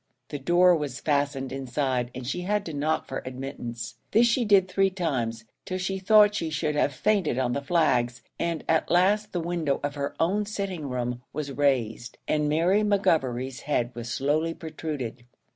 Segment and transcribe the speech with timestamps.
[0.29, 3.97] The door was fastened inside, and she had to knock for admittance.
[4.09, 8.23] This she did three times, till she thought she should have fainted on the flags,
[8.39, 13.59] and at last the window of her own sitting room was raised, and Mary McGovery's
[13.59, 15.23] head was slowly protruded.